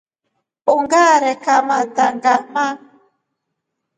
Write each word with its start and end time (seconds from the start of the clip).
Ungare 0.75 1.31
kamata 1.43 2.05
ngama. 2.15 2.63